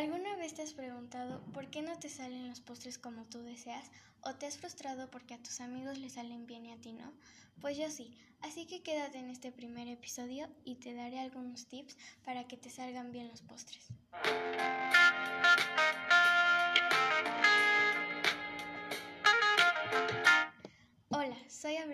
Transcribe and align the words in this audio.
¿Alguna 0.00 0.34
vez 0.36 0.54
te 0.54 0.62
has 0.62 0.72
preguntado 0.72 1.42
por 1.52 1.68
qué 1.68 1.82
no 1.82 1.94
te 1.98 2.08
salen 2.08 2.48
los 2.48 2.62
postres 2.62 2.96
como 2.96 3.26
tú 3.26 3.42
deseas? 3.42 3.90
¿O 4.22 4.34
te 4.34 4.46
has 4.46 4.56
frustrado 4.56 5.10
porque 5.10 5.34
a 5.34 5.42
tus 5.42 5.60
amigos 5.60 5.98
les 5.98 6.14
salen 6.14 6.46
bien 6.46 6.64
y 6.64 6.72
a 6.72 6.80
ti 6.80 6.94
no? 6.94 7.12
Pues 7.60 7.76
yo 7.76 7.90
sí, 7.90 8.16
así 8.40 8.66
que 8.66 8.82
quédate 8.82 9.18
en 9.18 9.28
este 9.28 9.52
primer 9.52 9.88
episodio 9.88 10.48
y 10.64 10.76
te 10.76 10.94
daré 10.94 11.20
algunos 11.20 11.66
tips 11.66 11.98
para 12.24 12.48
que 12.48 12.56
te 12.56 12.70
salgan 12.70 13.12
bien 13.12 13.28
los 13.28 13.42
postres. 13.42 13.88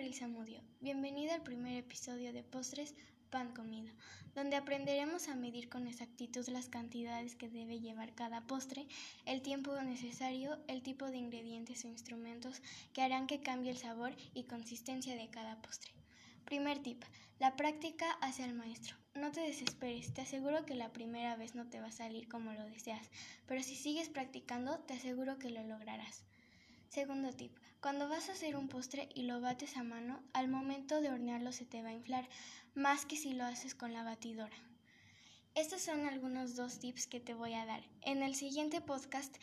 Abril 0.07 0.19
Zamudio. 0.19 0.61
Bienvenida 0.79 1.35
al 1.35 1.43
primer 1.43 1.75
episodio 1.75 2.31
de 2.31 2.41
Postres 2.41 2.95
pan 3.29 3.53
comido, 3.53 3.91
donde 4.35 4.55
aprenderemos 4.55 5.27
a 5.27 5.35
medir 5.35 5.67
con 5.67 5.85
exactitud 5.85 6.47
las 6.47 6.69
cantidades 6.69 7.35
que 7.35 7.49
debe 7.49 7.81
llevar 7.81 8.15
cada 8.15 8.39
postre, 8.47 8.87
el 9.25 9.41
tiempo 9.41 9.75
necesario, 9.81 10.59
el 10.69 10.81
tipo 10.81 11.11
de 11.11 11.17
ingredientes 11.17 11.83
o 11.83 11.89
instrumentos 11.89 12.61
que 12.93 13.01
harán 13.01 13.27
que 13.27 13.41
cambie 13.41 13.69
el 13.69 13.77
sabor 13.77 14.15
y 14.33 14.43
consistencia 14.43 15.13
de 15.13 15.29
cada 15.29 15.61
postre. 15.61 15.91
Primer 16.45 16.79
tip, 16.79 17.03
la 17.39 17.57
práctica 17.57 18.09
hace 18.21 18.43
al 18.43 18.53
maestro. 18.53 18.95
No 19.13 19.33
te 19.33 19.41
desesperes, 19.41 20.13
te 20.13 20.21
aseguro 20.21 20.65
que 20.65 20.75
la 20.75 20.93
primera 20.93 21.35
vez 21.35 21.53
no 21.53 21.67
te 21.67 21.81
va 21.81 21.87
a 21.87 21.91
salir 21.91 22.29
como 22.29 22.53
lo 22.53 22.63
deseas, 22.69 23.09
pero 23.45 23.61
si 23.61 23.75
sigues 23.75 24.07
practicando, 24.07 24.79
te 24.79 24.93
aseguro 24.93 25.37
que 25.37 25.49
lo 25.49 25.63
lograrás. 25.63 26.23
Segundo 26.89 27.33
tip, 27.33 27.51
cuando 27.81 28.07
vas 28.07 28.29
a 28.29 28.31
hacer 28.31 28.55
un 28.55 28.69
postre 28.69 29.09
y 29.13 29.23
lo 29.23 29.41
bates 29.41 29.77
a 29.77 29.83
mano, 29.83 30.21
al 30.33 30.47
momento 30.47 31.01
de 31.01 31.09
hornearlo 31.09 31.51
se 31.51 31.65
te 31.65 31.83
va 31.83 31.89
a 31.89 31.93
inflar, 31.93 32.27
más 32.75 33.05
que 33.05 33.17
si 33.17 33.33
lo 33.33 33.43
haces 33.43 33.75
con 33.75 33.93
la 33.93 34.03
batidora. 34.03 34.55
Estos 35.53 35.81
son 35.81 36.05
algunos 36.05 36.55
dos 36.55 36.79
tips 36.79 37.07
que 37.07 37.19
te 37.19 37.33
voy 37.33 37.53
a 37.53 37.65
dar. 37.65 37.83
En 38.01 38.23
el 38.23 38.35
siguiente 38.35 38.79
podcast 38.79 39.35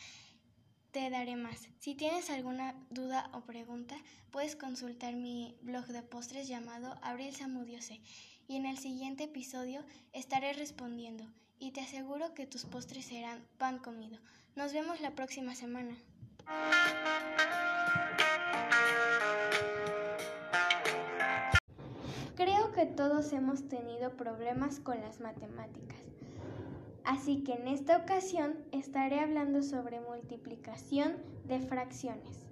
te 0.91 1.09
daré 1.09 1.35
más. 1.35 1.67
Si 1.79 1.93
tienes 1.93 2.29
alguna 2.29 2.73
duda 2.89 3.29
o 3.33 3.41
pregunta, 3.41 3.95
puedes 4.31 4.55
consultar 4.55 5.13
mi 5.13 5.57
blog 5.61 5.85
de 5.87 6.01
postres 6.01 6.47
llamado 6.47 6.97
Abril 7.01 7.35
Samudiose 7.35 8.01
y 8.47 8.55
en 8.55 8.65
el 8.65 8.77
siguiente 8.77 9.25
episodio 9.25 9.83
estaré 10.13 10.53
respondiendo 10.53 11.25
y 11.59 11.71
te 11.71 11.81
aseguro 11.81 12.33
que 12.33 12.47
tus 12.47 12.65
postres 12.65 13.05
serán 13.05 13.45
pan 13.57 13.77
comido. 13.79 14.19
Nos 14.55 14.73
vemos 14.73 15.01
la 15.01 15.15
próxima 15.15 15.53
semana. 15.53 15.97
Creo 22.35 22.73
que 22.73 22.85
todos 22.85 23.31
hemos 23.31 23.69
tenido 23.69 24.11
problemas 24.11 24.81
con 24.81 24.99
las 24.99 25.21
matemáticas. 25.21 25.99
Así 27.05 27.43
que 27.43 27.53
en 27.53 27.69
esta 27.69 27.97
ocasión 27.97 28.55
estaré 28.73 29.19
hablando 29.19 29.63
sobre 29.63 30.01
multiplicación 30.01 31.13
de 31.45 31.61
fracciones. 31.61 32.45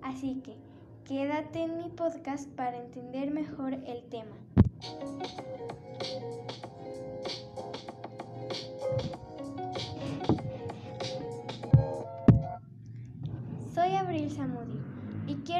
Así 0.00 0.40
que 0.42 0.56
quédate 1.04 1.64
en 1.64 1.76
mi 1.76 1.90
podcast 1.90 2.48
para 2.50 2.78
entender 2.78 3.30
mejor 3.30 3.74
el 3.74 4.04
tema. 4.04 4.36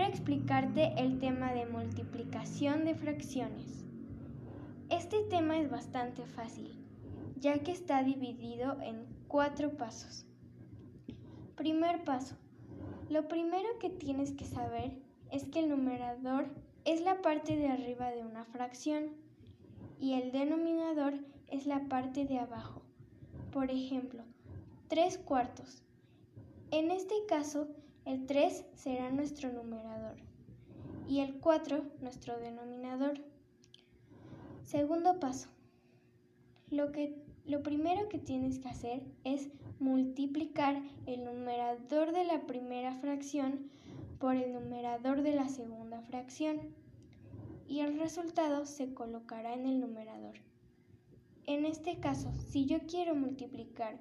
Explicarte 0.06 0.94
el 0.96 1.18
tema 1.18 1.52
de 1.52 1.66
multiplicación 1.66 2.84
de 2.84 2.94
fracciones. 2.94 3.84
Este 4.90 5.22
tema 5.24 5.58
es 5.58 5.70
bastante 5.70 6.26
fácil, 6.26 6.70
ya 7.38 7.58
que 7.62 7.72
está 7.72 8.02
dividido 8.02 8.80
en 8.82 9.06
cuatro 9.28 9.76
pasos. 9.76 10.26
Primer 11.56 12.04
paso. 12.04 12.36
Lo 13.08 13.28
primero 13.28 13.68
que 13.80 13.90
tienes 13.90 14.32
que 14.32 14.44
saber 14.44 14.98
es 15.30 15.44
que 15.44 15.60
el 15.60 15.68
numerador 15.68 16.48
es 16.84 17.00
la 17.00 17.22
parte 17.22 17.56
de 17.56 17.68
arriba 17.68 18.10
de 18.10 18.22
una 18.22 18.44
fracción 18.44 19.10
y 20.00 20.14
el 20.14 20.32
denominador 20.32 21.14
es 21.48 21.66
la 21.66 21.88
parte 21.88 22.24
de 22.24 22.38
abajo. 22.38 22.82
Por 23.52 23.70
ejemplo, 23.70 24.22
3 24.88 25.18
cuartos. 25.18 25.82
En 26.70 26.90
este 26.90 27.14
caso, 27.28 27.68
el 28.04 28.26
3 28.26 28.64
será 28.74 29.10
nuestro 29.10 29.52
numerador 29.52 30.16
y 31.08 31.20
el 31.20 31.38
4 31.40 31.82
nuestro 32.00 32.38
denominador. 32.38 33.20
Segundo 34.64 35.20
paso. 35.20 35.48
Lo, 36.70 36.92
que, 36.92 37.14
lo 37.44 37.62
primero 37.62 38.08
que 38.08 38.18
tienes 38.18 38.58
que 38.58 38.68
hacer 38.68 39.02
es 39.24 39.48
multiplicar 39.78 40.82
el 41.06 41.24
numerador 41.24 42.12
de 42.12 42.24
la 42.24 42.46
primera 42.46 42.94
fracción 42.94 43.70
por 44.18 44.36
el 44.36 44.52
numerador 44.52 45.22
de 45.22 45.34
la 45.34 45.48
segunda 45.48 46.00
fracción 46.00 46.60
y 47.68 47.80
el 47.80 47.98
resultado 47.98 48.66
se 48.66 48.94
colocará 48.94 49.54
en 49.54 49.66
el 49.66 49.80
numerador. 49.80 50.34
En 51.46 51.66
este 51.66 51.98
caso, 51.98 52.32
si 52.48 52.64
yo 52.64 52.78
quiero 52.86 53.14
multiplicar 53.14 53.98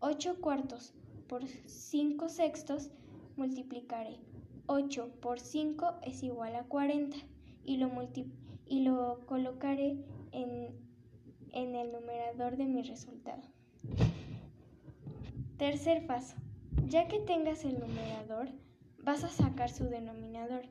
8 0.00 0.40
cuartos 0.40 0.92
por 1.26 1.46
5 1.46 2.28
sextos, 2.28 2.90
multiplicaré 3.36 4.18
8 4.66 5.20
por 5.20 5.40
5 5.40 5.94
es 6.02 6.22
igual 6.22 6.56
a 6.56 6.64
40 6.64 7.16
y 7.64 7.76
lo, 7.76 7.90
y 8.66 8.82
lo 8.82 9.20
colocaré 9.26 9.98
en, 10.32 10.74
en 11.52 11.74
el 11.74 11.92
numerador 11.92 12.56
de 12.56 12.64
mi 12.66 12.82
resultado. 12.82 13.42
Tercer 15.58 16.06
paso. 16.06 16.36
Ya 16.86 17.08
que 17.08 17.20
tengas 17.20 17.64
el 17.64 17.78
numerador, 17.78 18.48
vas 19.02 19.24
a 19.24 19.28
sacar 19.28 19.70
su 19.70 19.84
denominador. 19.84 20.64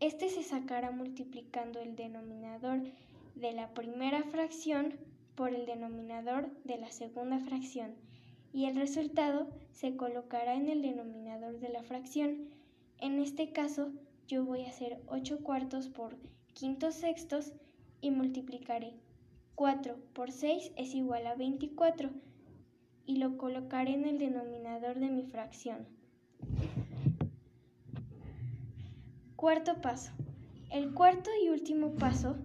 Este 0.00 0.28
se 0.28 0.42
sacará 0.42 0.90
multiplicando 0.90 1.80
el 1.80 1.96
denominador 1.96 2.82
de 3.34 3.52
la 3.52 3.74
primera 3.74 4.22
fracción 4.24 4.94
por 5.34 5.54
el 5.54 5.66
denominador 5.66 6.50
de 6.64 6.78
la 6.78 6.90
segunda 6.90 7.38
fracción 7.40 7.94
y 8.52 8.66
el 8.66 8.76
resultado 8.76 9.48
se 9.72 9.96
colocará 9.96 10.54
en 10.54 10.68
el 10.68 10.82
denominador 10.82 11.60
de 11.60 11.68
la 11.68 11.82
fracción. 11.82 12.48
En 12.98 13.20
este 13.20 13.52
caso, 13.52 13.92
yo 14.26 14.44
voy 14.44 14.64
a 14.64 14.70
hacer 14.70 15.00
8 15.06 15.38
cuartos 15.42 15.88
por 15.88 16.16
quintos 16.54 16.94
sextos 16.94 17.52
y 18.00 18.10
multiplicaré 18.10 18.94
4 19.54 19.96
por 20.12 20.30
6 20.30 20.72
es 20.76 20.94
igual 20.94 21.26
a 21.26 21.34
24 21.34 22.10
y 23.06 23.16
lo 23.16 23.38
colocaré 23.38 23.94
en 23.94 24.04
el 24.04 24.18
denominador 24.18 24.98
de 25.00 25.08
mi 25.08 25.24
fracción. 25.24 25.86
Cuarto 29.34 29.80
paso. 29.80 30.12
El 30.70 30.92
cuarto 30.92 31.30
y 31.42 31.48
último 31.48 31.92
paso 31.94 32.36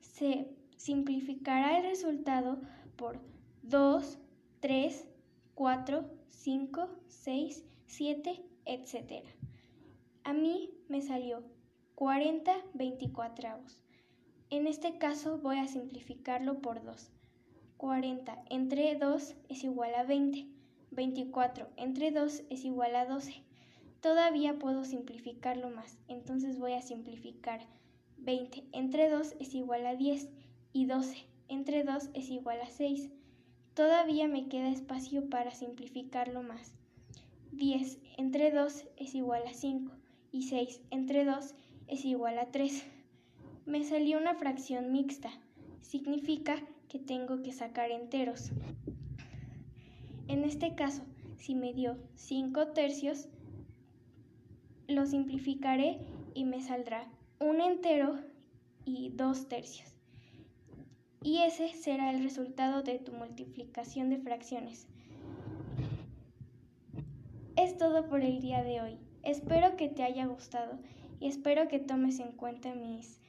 se 0.00 0.48
simplificará 0.76 1.78
el 1.78 1.84
resultado 1.84 2.58
por 2.96 3.18
2, 3.62 4.18
3, 4.60 5.06
4, 5.54 6.04
5, 6.30 6.88
6, 7.06 7.64
7, 7.86 8.44
etc. 8.64 9.24
A 10.24 10.32
mí 10.32 10.70
me 10.88 11.00
salió 11.00 11.44
40 11.94 12.52
24 12.74 13.48
En 14.50 14.66
este 14.66 14.98
caso 14.98 15.38
voy 15.38 15.58
a 15.58 15.68
simplificarlo 15.68 16.60
por 16.60 16.82
2. 16.82 17.12
40 17.76 18.44
entre 18.50 18.96
2 18.96 19.36
es 19.48 19.62
igual 19.62 19.94
a 19.94 20.02
20. 20.02 20.48
24 20.90 21.68
entre 21.76 22.10
2 22.10 22.42
es 22.50 22.64
igual 22.64 22.96
a 22.96 23.06
12. 23.06 23.44
Todavía 24.00 24.58
puedo 24.58 24.84
simplificarlo 24.84 25.70
más, 25.70 25.98
entonces 26.08 26.58
voy 26.58 26.72
a 26.72 26.82
simplificar 26.82 27.60
20 28.18 28.64
entre 28.72 29.08
2 29.08 29.36
es 29.38 29.54
igual 29.54 29.86
a 29.86 29.94
10 29.94 30.28
y 30.72 30.86
12 30.86 31.26
entre 31.48 31.84
2 31.84 32.10
es 32.12 32.28
igual 32.28 32.60
a 32.60 32.70
6. 32.70 33.10
Todavía 33.74 34.28
me 34.28 34.46
queda 34.46 34.68
espacio 34.68 35.28
para 35.28 35.50
simplificarlo 35.50 36.44
más. 36.44 36.72
10 37.50 37.98
entre 38.18 38.52
2 38.52 38.84
es 38.96 39.16
igual 39.16 39.42
a 39.48 39.52
5 39.52 39.92
y 40.30 40.44
6 40.44 40.80
entre 40.92 41.24
2 41.24 41.54
es 41.88 42.04
igual 42.04 42.38
a 42.38 42.52
3. 42.52 42.86
Me 43.66 43.82
salió 43.82 44.18
una 44.18 44.36
fracción 44.36 44.92
mixta. 44.92 45.30
Significa 45.80 46.56
que 46.88 47.00
tengo 47.00 47.42
que 47.42 47.52
sacar 47.52 47.90
enteros. 47.90 48.52
En 50.28 50.44
este 50.44 50.76
caso, 50.76 51.02
si 51.36 51.56
me 51.56 51.72
dio 51.72 51.98
5 52.14 52.68
tercios, 52.68 53.28
lo 54.86 55.04
simplificaré 55.04 55.98
y 56.32 56.44
me 56.44 56.62
saldrá 56.62 57.08
un 57.40 57.60
entero 57.60 58.20
y 58.84 59.10
2 59.10 59.48
tercios 59.48 59.93
y 61.24 61.38
ese 61.38 61.70
será 61.70 62.10
el 62.10 62.22
resultado 62.22 62.82
de 62.82 62.98
tu 62.98 63.10
multiplicación 63.12 64.10
de 64.10 64.18
fracciones. 64.18 64.86
Es 67.56 67.78
todo 67.78 68.06
por 68.08 68.20
el 68.20 68.40
día 68.40 68.62
de 68.62 68.82
hoy. 68.82 68.98
Espero 69.22 69.74
que 69.76 69.88
te 69.88 70.02
haya 70.02 70.26
gustado 70.26 70.78
y 71.20 71.28
espero 71.28 71.66
que 71.66 71.78
tomes 71.78 72.20
en 72.20 72.32
cuenta 72.32 72.74
mis, 72.74 73.20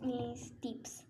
mis 0.00 0.58
tips. 0.60 1.04